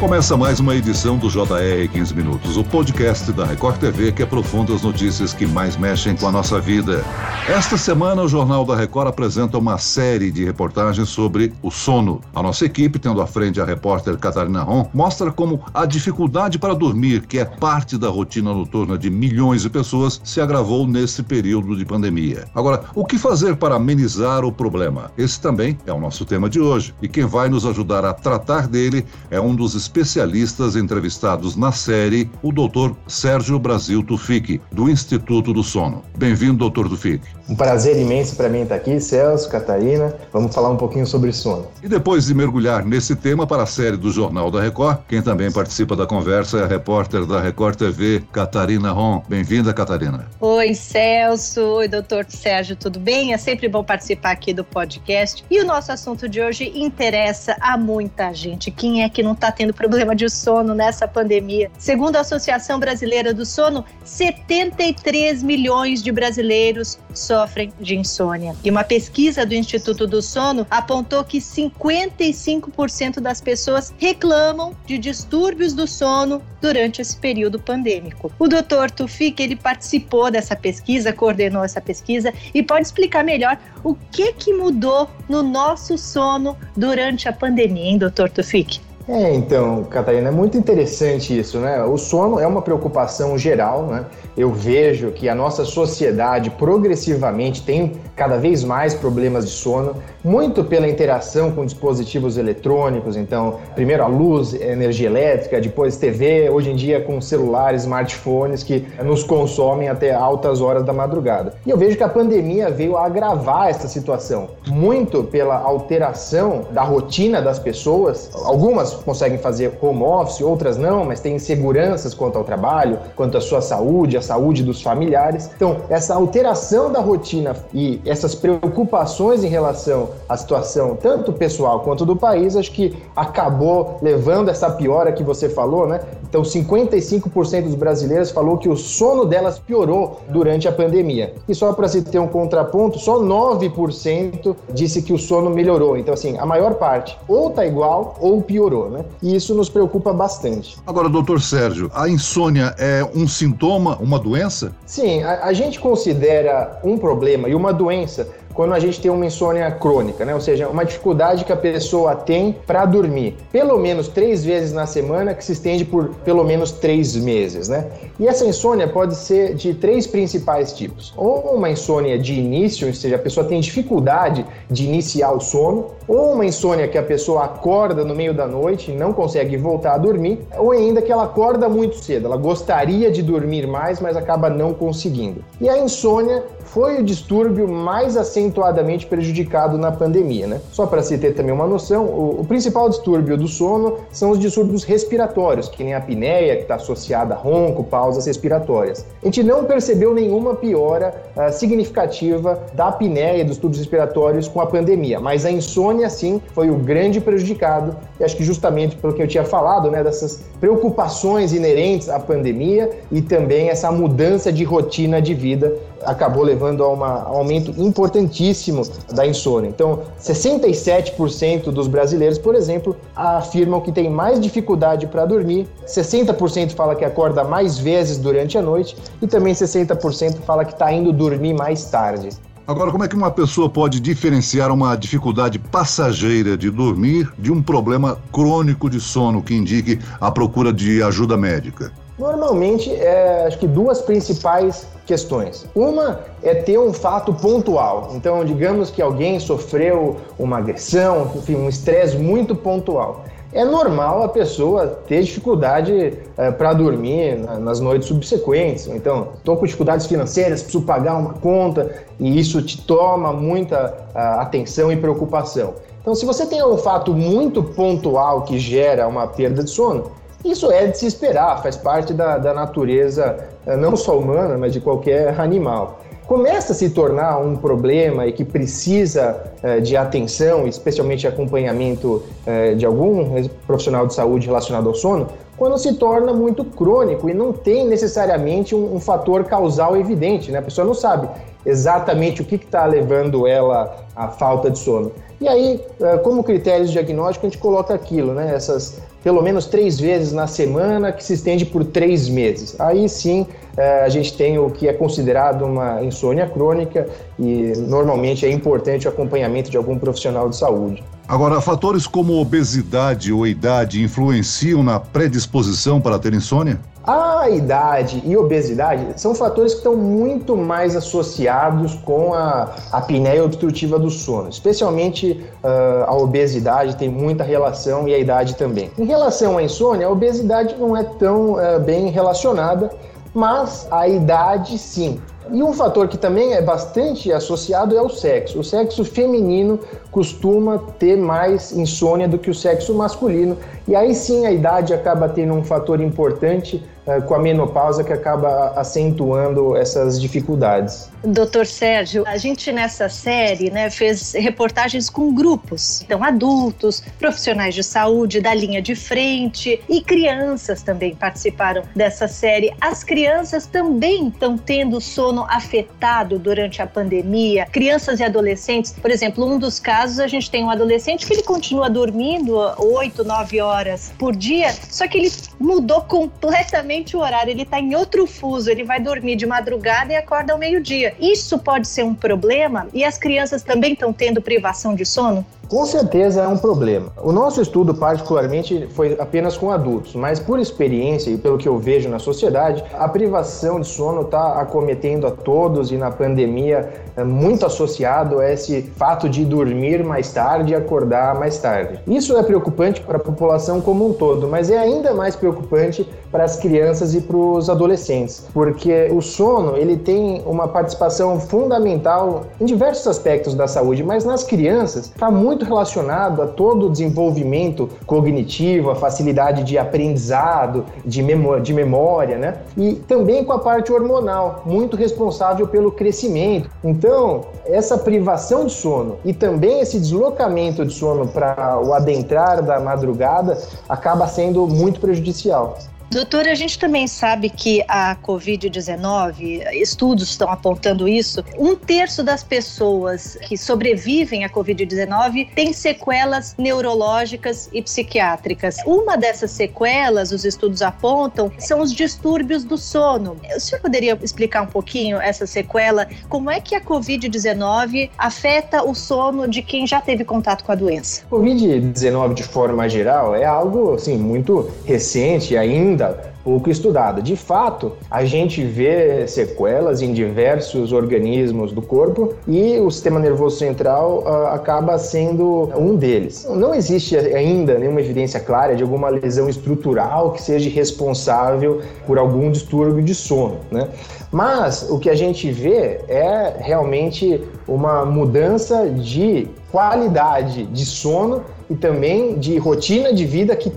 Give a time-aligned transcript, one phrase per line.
[0.00, 4.74] Começa mais uma edição do JR 15 Minutos, o podcast da Record TV que aprofunda
[4.74, 7.04] as notícias que mais mexem com a nossa vida.
[7.46, 12.22] Esta semana, o Jornal da Record apresenta uma série de reportagens sobre o sono.
[12.34, 16.74] A nossa equipe, tendo à frente a repórter Catarina Ron, mostra como a dificuldade para
[16.74, 21.76] dormir, que é parte da rotina noturna de milhões de pessoas, se agravou nesse período
[21.76, 22.46] de pandemia.
[22.54, 25.12] Agora, o que fazer para amenizar o problema?
[25.18, 26.94] Esse também é o nosso tema de hoje.
[27.02, 32.30] E quem vai nos ajudar a tratar dele é um dos especialistas entrevistados na série,
[32.42, 32.94] o Dr.
[33.08, 36.04] Sérgio Brasil Tufik, do Instituto do Sono.
[36.16, 37.40] Bem-vindo, doutor Tufik.
[37.50, 40.14] Um prazer imenso para mim estar aqui, Celso, Catarina.
[40.32, 41.66] Vamos falar um pouquinho sobre sono.
[41.82, 45.50] E depois de mergulhar nesse tema para a série do Jornal da Record, quem também
[45.50, 49.24] participa da conversa é a repórter da Record TV, Catarina Ron.
[49.28, 50.28] Bem-vinda, Catarina.
[50.40, 51.60] Oi, Celso.
[51.60, 53.32] Oi, doutor Sérgio, tudo bem?
[53.32, 55.44] É sempre bom participar aqui do podcast.
[55.50, 58.70] E o nosso assunto de hoje interessa a muita gente.
[58.70, 61.70] Quem é que não está tendo problema de sono nessa pandemia.
[61.78, 68.54] Segundo a Associação Brasileira do Sono, 73 milhões de brasileiros sofrem de insônia.
[68.62, 75.72] E uma pesquisa do Instituto do Sono apontou que 55% das pessoas reclamam de distúrbios
[75.72, 78.30] do sono durante esse período pandêmico.
[78.38, 78.90] O Dr.
[78.94, 84.52] Tufik, ele participou dessa pesquisa, coordenou essa pesquisa e pode explicar melhor o que que
[84.52, 88.28] mudou no nosso sono durante a pandemia, hein, Dr.
[88.28, 88.89] Tufik?
[89.12, 91.82] É, então, Catarina, é muito interessante isso, né?
[91.82, 94.06] O sono é uma preocupação geral, né?
[94.36, 100.62] Eu vejo que a nossa sociedade progressivamente tem cada vez mais problemas de sono, muito
[100.62, 106.76] pela interação com dispositivos eletrônicos, então, primeiro a luz, energia elétrica, depois TV, hoje em
[106.76, 111.54] dia com celulares, smartphones que nos consomem até altas horas da madrugada.
[111.64, 117.40] E eu vejo que a pandemia veio agravar essa situação, muito pela alteração da rotina
[117.40, 122.98] das pessoas, algumas conseguem fazer home office, outras não, mas têm inseguranças quanto ao trabalho,
[123.16, 125.50] quanto à sua saúde, a saúde dos familiares.
[125.56, 132.04] Então, essa alteração da rotina e essas preocupações em relação à situação, tanto pessoal quanto
[132.04, 136.00] do país, acho que acabou levando essa piora que você falou, né?
[136.30, 141.34] Então, 55% dos brasileiros falou que o sono delas piorou durante a pandemia.
[141.48, 145.98] E só para se ter um contraponto, só 9% disse que o sono melhorou.
[145.98, 149.04] Então, assim, a maior parte ou tá igual ou piorou né?
[149.20, 150.76] E isso nos preocupa bastante.
[150.86, 154.72] Agora, doutor Sérgio, a insônia é um sintoma, uma doença?
[154.86, 158.28] Sim, a, a gente considera um problema e uma doença
[158.60, 160.34] quando a gente tem uma insônia crônica, né?
[160.34, 164.84] Ou seja, uma dificuldade que a pessoa tem para dormir, pelo menos três vezes na
[164.84, 167.86] semana, que se estende por pelo menos três meses, né?
[168.18, 172.92] E essa insônia pode ser de três principais tipos: ou uma insônia de início, ou
[172.92, 177.44] seja, a pessoa tem dificuldade de iniciar o sono, ou uma insônia que a pessoa
[177.44, 181.24] acorda no meio da noite e não consegue voltar a dormir, ou ainda que ela
[181.24, 185.42] acorda muito cedo, ela gostaria de dormir mais, mas acaba não conseguindo.
[185.58, 186.42] E a insônia
[186.72, 190.60] foi o distúrbio mais acentuadamente prejudicado na pandemia, né?
[190.70, 194.38] Só para se ter também uma noção, o, o, principal distúrbio do sono são os
[194.38, 199.04] distúrbios respiratórios, que nem a apneia, que está associada a ronco, pausas respiratórias.
[199.20, 204.66] A gente não percebeu nenhuma piora uh, significativa da apneia dos distúrbios respiratórios com a
[204.66, 209.22] pandemia, mas a insônia, sim, foi o grande prejudicado, e acho que justamente pelo que
[209.22, 215.20] eu tinha falado, né, dessas preocupações inerentes à pandemia e também essa mudança de rotina
[215.20, 215.74] de vida
[216.04, 218.82] acabou levando a um aumento importantíssimo
[219.12, 219.68] da insônia.
[219.68, 226.94] Então, 67% dos brasileiros, por exemplo, afirmam que tem mais dificuldade para dormir, 60% fala
[226.94, 231.54] que acorda mais vezes durante a noite e também 60% fala que está indo dormir
[231.54, 232.30] mais tarde.
[232.66, 237.60] Agora, como é que uma pessoa pode diferenciar uma dificuldade passageira de dormir de um
[237.60, 241.92] problema crônico de sono que indique a procura de ajuda médica?
[242.20, 245.66] Normalmente, é, acho que duas principais questões.
[245.74, 248.10] Uma é ter um fato pontual.
[248.12, 253.24] Então, digamos que alguém sofreu uma agressão, enfim, um estresse muito pontual.
[253.54, 258.86] É normal a pessoa ter dificuldade é, para dormir nas noites subsequentes.
[258.86, 264.92] Então, estou com dificuldades financeiras, preciso pagar uma conta e isso te toma muita atenção
[264.92, 265.72] e preocupação.
[266.02, 270.70] Então, se você tem um fato muito pontual que gera uma perda de sono, isso
[270.70, 274.80] é de se esperar, faz parte da, da natureza, eh, não só humana, mas de
[274.80, 276.00] qualquer animal.
[276.26, 282.74] Começa a se tornar um problema e que precisa eh, de atenção, especialmente acompanhamento eh,
[282.74, 285.26] de algum profissional de saúde relacionado ao sono,
[285.60, 290.58] quando se torna muito crônico e não tem necessariamente um, um fator causal evidente, né?
[290.58, 291.28] A pessoa não sabe
[291.66, 295.12] exatamente o que está levando ela à falta de sono.
[295.38, 298.54] E aí, eh, como critério diagnóstico, a gente coloca aquilo, né?
[298.54, 302.74] Essas pelo menos três vezes na semana, que se estende por três meses.
[302.80, 303.46] Aí sim
[303.76, 307.06] eh, a gente tem o que é considerado uma insônia crônica
[307.38, 311.04] e normalmente é importante o acompanhamento de algum profissional de saúde.
[311.30, 316.80] Agora, fatores como obesidade ou idade influenciam na predisposição para ter insônia?
[317.04, 323.96] A idade e obesidade são fatores que estão muito mais associados com a apneia obstrutiva
[323.96, 328.90] do sono, especialmente uh, a obesidade tem muita relação e a idade também.
[328.98, 332.90] Em relação à insônia, a obesidade não é tão uh, bem relacionada,
[333.32, 335.20] mas a idade sim.
[335.52, 338.60] E um fator que também é bastante associado é o sexo.
[338.60, 339.80] O sexo feminino
[340.10, 343.56] costuma ter mais insônia do que o sexo masculino.
[343.86, 348.12] E aí sim a idade acaba tendo um fator importante uh, com a menopausa que
[348.12, 351.08] acaba acentuando essas dificuldades.
[351.22, 357.82] Doutor Sérgio, a gente nessa série né, fez reportagens com grupos, então adultos, profissionais de
[357.82, 362.72] saúde da linha de frente e crianças também participaram dessa série.
[362.80, 367.66] As crianças também estão tendo sono afetado durante a pandemia.
[367.66, 371.42] Crianças e adolescentes, por exemplo, um dos casos a gente tem um adolescente que ele
[371.42, 377.62] continua dormindo 8, 9 horas por dia, só que ele mudou completamente o horário, ele
[377.62, 381.14] está em outro fuso, ele vai dormir de madrugada e acorda ao meio-dia.
[381.20, 385.44] Isso pode ser um problema e as crianças também estão tendo privação de sono?
[385.70, 387.12] Com certeza é um problema.
[387.22, 391.78] O nosso estudo, particularmente, foi apenas com adultos, mas por experiência e pelo que eu
[391.78, 397.22] vejo na sociedade, a privação de sono está acometendo a todos e na pandemia é
[397.22, 402.00] muito associado a esse fato de dormir mais tarde e acordar mais tarde.
[402.04, 406.42] Isso é preocupante para a população como um todo, mas é ainda mais preocupante para
[406.42, 412.64] as crianças e para os adolescentes, porque o sono ele tem uma participação fundamental em
[412.64, 417.88] diversos aspectos da saúde, mas nas crianças está muito muito relacionado a todo o desenvolvimento
[418.06, 422.56] cognitivo, a facilidade de aprendizado, de, memória, de memória, né?
[422.76, 426.70] E também com a parte hormonal, muito responsável pelo crescimento.
[426.82, 432.80] Então, essa privação de sono e também esse deslocamento de sono para o adentrar da
[432.80, 433.58] madrugada
[433.88, 435.76] acaba sendo muito prejudicial.
[436.10, 442.42] Doutora, a gente também sabe que a Covid-19, estudos estão apontando isso, um terço das
[442.42, 448.78] pessoas que sobrevivem à Covid-19 tem sequelas neurológicas e psiquiátricas.
[448.84, 453.36] Uma dessas sequelas, os estudos apontam, são os distúrbios do sono.
[453.54, 456.08] O senhor poderia explicar um pouquinho essa sequela?
[456.28, 460.74] Como é que a Covid-19 afeta o sono de quem já teve contato com a
[460.74, 461.22] doença?
[461.30, 467.20] Covid-19, de forma geral, é algo assim, muito recente ainda ainda pouco estudada.
[467.20, 473.58] De fato, a gente vê sequelas em diversos organismos do corpo e o sistema nervoso
[473.58, 476.46] central uh, acaba sendo um deles.
[476.48, 482.50] Não existe ainda nenhuma evidência clara de alguma lesão estrutural que seja responsável por algum
[482.50, 483.88] distúrbio de sono, né?
[484.32, 491.74] Mas o que a gente vê é realmente uma mudança de qualidade de sono e
[491.74, 493.70] também de rotina de vida que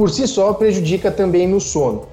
[0.00, 2.04] por si só prejudica também no sono.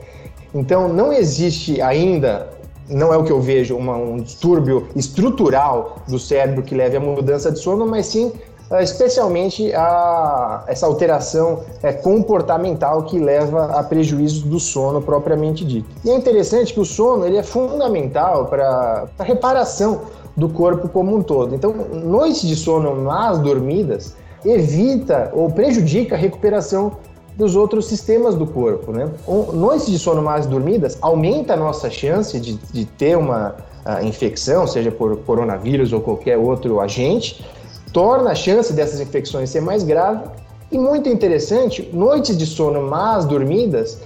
[0.54, 2.50] Então, não existe ainda,
[2.90, 7.00] não é o que eu vejo, uma, um distúrbio estrutural do cérebro que leve à
[7.00, 8.34] mudança de sono, mas sim
[8.72, 15.88] eh, especialmente a essa alteração é, comportamental que leva a prejuízos do sono propriamente dito.
[16.04, 20.02] E é interessante que o sono ele é fundamental para a reparação
[20.36, 21.56] do corpo como um todo.
[21.56, 26.92] Então, noites de sono mais dormidas evita ou prejudica a recuperação
[27.38, 28.92] dos outros sistemas do corpo.
[28.92, 29.10] Né?
[29.54, 34.66] Noites de sono mais dormidas aumenta a nossa chance de, de ter uma uh, infecção,
[34.66, 37.46] seja por coronavírus ou qualquer outro agente,
[37.94, 40.28] torna a chance dessas infecções ser mais grave.
[40.72, 44.00] E muito interessante, noites de sono mais dormidas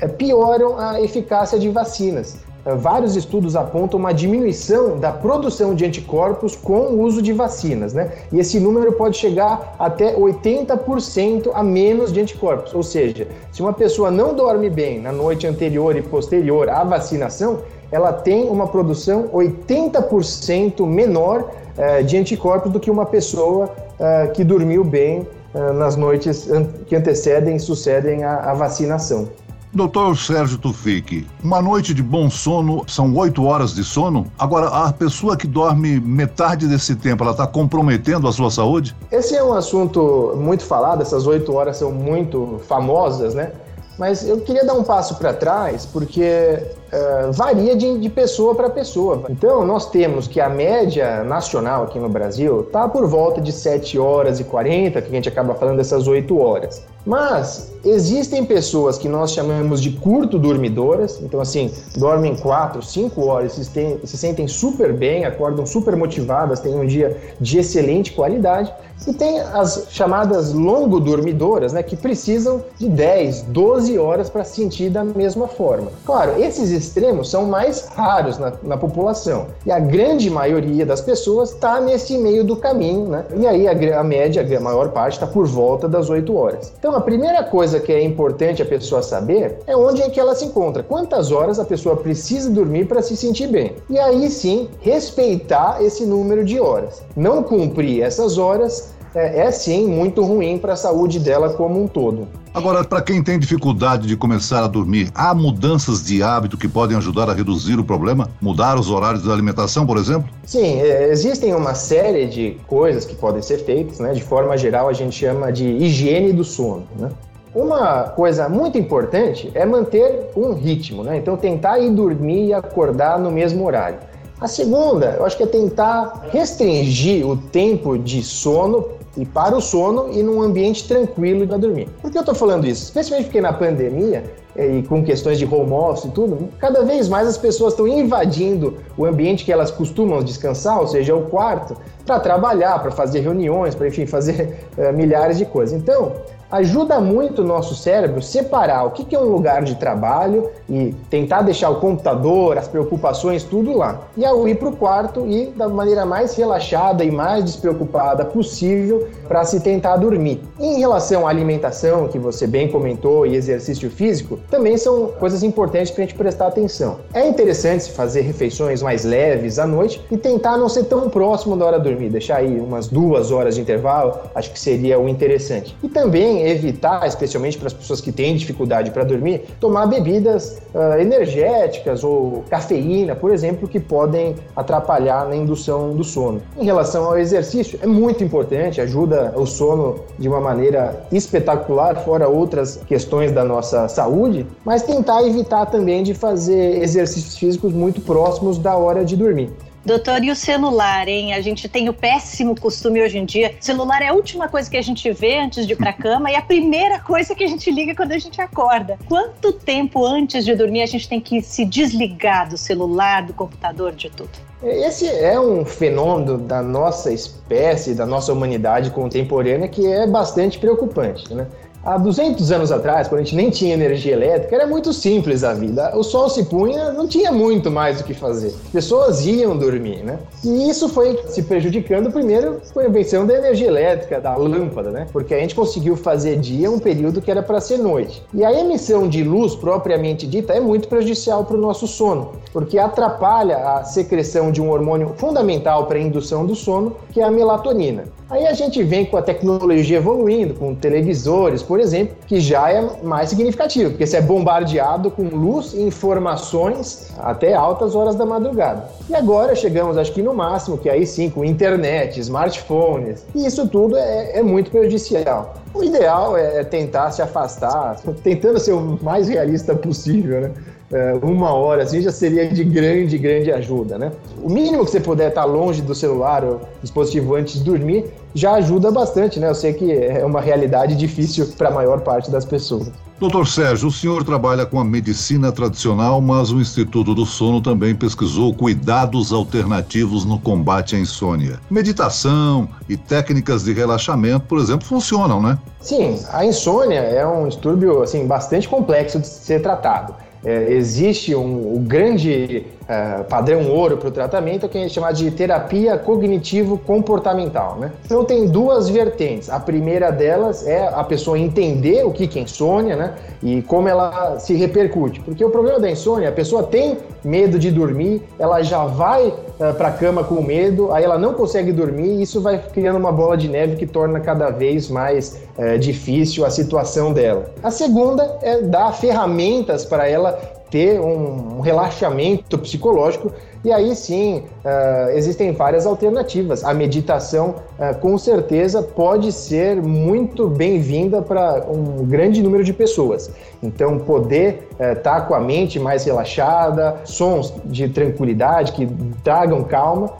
[0.00, 2.38] é, pioram a eficácia de vacinas.
[2.64, 7.94] Eh, vários estudos apontam uma diminuição da produção de anticorpos com o uso de vacinas,
[7.94, 8.12] né?
[8.32, 12.74] E esse número pode chegar até 80% a menos de anticorpos.
[12.74, 17.60] Ou seja, se uma pessoa não dorme bem na noite anterior e posterior à vacinação,
[17.90, 24.44] ela tem uma produção 80% menor uh, de anticorpos do que uma pessoa uh, que
[24.44, 25.26] dormiu bem
[25.74, 26.48] nas noites
[26.86, 29.28] que antecedem e sucedem à vacinação.
[29.72, 34.26] Doutor Sérgio Tufik, uma noite de bom sono são oito horas de sono?
[34.36, 38.96] Agora, a pessoa que dorme metade desse tempo, ela está comprometendo a sua saúde?
[39.12, 43.52] Esse é um assunto muito falado, essas oito horas são muito famosas, né?
[43.96, 46.58] Mas eu queria dar um passo para trás, porque
[46.90, 49.24] uh, varia de, de pessoa para pessoa.
[49.28, 53.98] Então, nós temos que a média nacional aqui no Brasil está por volta de 7
[53.98, 56.82] horas e 40, que a gente acaba falando dessas 8 horas.
[57.04, 63.52] Mas existem pessoas que nós chamamos de curto dormidoras, então assim, dormem 4, 5 horas,
[63.52, 68.72] se, tem, se sentem super bem, acordam super motivadas, têm um dia de excelente qualidade.
[69.06, 74.90] E tem as chamadas longo dormidoras, né, que precisam de 10, 12 horas para sentir
[74.90, 75.90] da mesma forma.
[76.04, 79.46] Claro, esses extremos são mais raros na, na população.
[79.64, 83.24] E a grande maioria das pessoas está nesse meio do caminho, né?
[83.36, 86.72] E aí a, a média, a maior parte, está por volta das 8 horas.
[86.78, 90.34] Então a primeira coisa que é importante a pessoa saber é onde é que ela
[90.34, 93.74] se encontra, quantas horas a pessoa precisa dormir para se sentir bem.
[93.88, 97.02] E aí sim, respeitar esse número de horas.
[97.16, 101.86] Não cumprir essas horas é, é sim muito ruim para a saúde dela como um
[101.86, 102.28] todo.
[102.52, 106.96] Agora, para quem tem dificuldade de começar a dormir, há mudanças de hábito que podem
[106.96, 108.28] ajudar a reduzir o problema?
[108.40, 110.28] Mudar os horários da alimentação, por exemplo?
[110.44, 114.12] Sim, é, existem uma série de coisas que podem ser feitas, né?
[114.12, 117.10] De forma geral, a gente chama de higiene do sono, né?
[117.54, 121.16] Uma coisa muito importante é manter um ritmo, né?
[121.16, 123.98] Então, tentar ir dormir e acordar no mesmo horário.
[124.40, 129.60] A segunda, eu acho que é tentar restringir o tempo de sono e para o
[129.60, 131.88] sono e num ambiente tranquilo para dormir.
[132.00, 132.84] Por que eu estou falando isso?
[132.84, 134.24] Especialmente porque na pandemia
[134.56, 137.86] eh, e com questões de home office e tudo, cada vez mais as pessoas estão
[137.86, 141.76] invadindo o ambiente que elas costumam descansar, ou seja, o quarto,
[142.06, 145.80] para trabalhar, para fazer reuniões, para enfim fazer uh, milhares de coisas.
[145.80, 146.12] Então,
[146.50, 151.42] ajuda muito o nosso cérebro separar o que é um lugar de trabalho e tentar
[151.42, 154.00] deixar o computador, as preocupações, tudo lá.
[154.16, 159.08] E ao ir para o quarto, ir da maneira mais relaxada e mais despreocupada possível
[159.28, 160.40] para se tentar dormir.
[160.58, 165.90] Em relação à alimentação, que você bem comentou, e exercício físico, também são coisas importantes
[165.90, 166.98] para a gente prestar atenção.
[167.12, 171.56] É interessante se fazer refeições mais leves à noite e tentar não ser tão próximo
[171.56, 175.08] da hora de dormir, deixar aí umas duas horas de intervalo, acho que seria o
[175.08, 175.76] interessante.
[175.82, 181.00] E também evitar, especialmente para as pessoas que têm dificuldade para dormir, tomar bebidas uh,
[181.00, 186.40] energéticas ou cafeína, por exemplo, que podem atrapalhar na indução do sono.
[186.56, 192.28] Em relação ao exercício, é muito importante, ajuda o sono de uma maneira espetacular, fora
[192.28, 198.58] outras questões da nossa saúde, mas tentar evitar também de fazer exercícios físicos muito próximos
[198.58, 199.50] da hora de dormir.
[199.84, 201.32] Doutor, e o celular, hein?
[201.32, 203.54] A gente tem o péssimo costume hoje em dia.
[203.58, 206.30] O celular é a última coisa que a gente vê antes de ir pra cama
[206.30, 208.98] e a primeira coisa que a gente liga quando a gente acorda.
[209.08, 213.92] Quanto tempo antes de dormir a gente tem que se desligar do celular, do computador,
[213.92, 214.30] de tudo?
[214.62, 221.32] Esse é um fenômeno da nossa espécie, da nossa humanidade contemporânea que é bastante preocupante,
[221.32, 221.46] né?
[221.82, 225.54] Há 200 anos atrás, quando a gente nem tinha energia elétrica, era muito simples a
[225.54, 225.96] vida.
[225.96, 228.48] O sol se punha, não tinha muito mais o que fazer.
[228.48, 230.18] As pessoas iam dormir, né?
[230.44, 235.06] E isso foi se prejudicando primeiro com a invenção da energia elétrica, da lâmpada, né?
[235.10, 238.22] Porque a gente conseguiu fazer dia um período que era para ser noite.
[238.34, 242.78] E a emissão de luz propriamente dita é muito prejudicial para o nosso sono, porque
[242.78, 247.30] atrapalha a secreção de um hormônio fundamental para a indução do sono, que é a
[247.30, 248.04] melatonina.
[248.30, 252.80] Aí a gente vem com a tecnologia evoluindo, com televisores, por exemplo, que já é
[253.02, 258.88] mais significativo, porque você é bombardeado com luz e informações até altas horas da madrugada.
[259.08, 263.66] E agora chegamos, acho que no máximo, que aí sim, com internet, smartphones, e isso
[263.66, 265.56] tudo é, é muito prejudicial.
[265.74, 270.52] O ideal é tentar se afastar, tentando ser o mais realista possível, né?
[270.92, 274.10] É, uma hora, assim, já seria de grande, grande ajuda, né?
[274.42, 278.52] O mínimo que você puder estar longe do celular ou dispositivo antes de dormir já
[278.54, 279.48] ajuda bastante, né?
[279.48, 282.90] Eu sei que é uma realidade difícil para a maior parte das pessoas.
[283.20, 287.94] Doutor Sérgio, o senhor trabalha com a medicina tradicional, mas o Instituto do Sono também
[287.94, 291.60] pesquisou cuidados alternativos no combate à insônia.
[291.70, 295.58] Meditação e técnicas de relaxamento, por exemplo, funcionam, né?
[295.82, 300.14] Sim, a insônia é um distúrbio assim, bastante complexo de ser tratado.
[300.42, 305.12] É, existe um, um grande uh, padrão ouro para o tratamento, que a gente chama
[305.12, 307.76] de terapia cognitivo-comportamental.
[307.78, 307.92] Né?
[308.04, 309.48] Então, tem duas vertentes.
[309.48, 313.14] A primeira delas é a pessoa entender o que é insônia né?
[313.42, 315.20] e como ela se repercute.
[315.20, 319.74] Porque o problema da insônia, a pessoa tem medo de dormir, ela já vai uh,
[319.76, 323.12] para a cama com medo, aí ela não consegue dormir, e isso vai criando uma
[323.12, 327.50] bola de neve que torna cada vez mais uh, difícil a situação dela.
[327.62, 330.38] A segunda é dar ferramentas para ela
[330.70, 336.64] ter um, relaxamento psicológico E aí sim, uh, existem várias alternativas.
[336.64, 343.30] A meditação, uh, com certeza, pode ser muito bem-vinda para um grande número de pessoas.
[343.62, 348.88] Então, poder estar uh, tá com a mente mais relaxada, sons de tranquilidade que
[349.22, 350.10] tragam calma,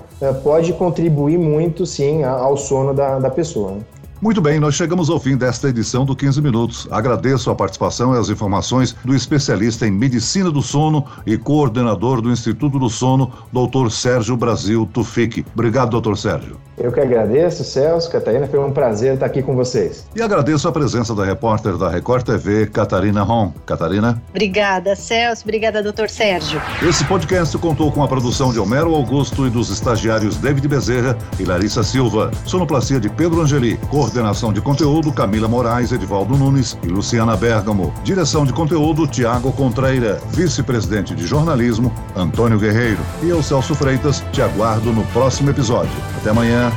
[0.45, 3.71] pode contribuir muito, sim, ao sono da, da pessoa.
[3.71, 3.80] Né?
[4.22, 6.86] Muito bem, nós chegamos ao fim desta edição do 15 Minutos.
[6.90, 12.30] Agradeço a participação e as informações do especialista em medicina do sono e coordenador do
[12.30, 15.46] Instituto do Sono, doutor Sérgio Brasil Tufik.
[15.54, 16.60] Obrigado, doutor Sérgio.
[16.80, 20.06] Eu que agradeço, Celso, Catarina, foi um prazer estar aqui com vocês.
[20.16, 23.52] E agradeço a presença da repórter da Record TV, Catarina Ron.
[23.66, 24.20] Catarina?
[24.30, 25.42] Obrigada, Celso.
[25.44, 26.60] Obrigada, doutor Sérgio.
[26.82, 31.44] Esse podcast contou com a produção de Homero Augusto e dos estagiários David Bezerra e
[31.44, 32.30] Larissa Silva.
[32.46, 33.78] Sonoplastia de Pedro Angeli.
[34.10, 37.94] Coordenação de conteúdo, Camila Moraes, Edivaldo Nunes e Luciana Bergamo.
[38.02, 40.20] Direção de conteúdo, Tiago Contreira.
[40.30, 42.98] Vice-presidente de jornalismo, Antônio Guerreiro.
[43.22, 45.92] E eu, Celso Freitas, te aguardo no próximo episódio.
[46.16, 46.72] Até amanhã.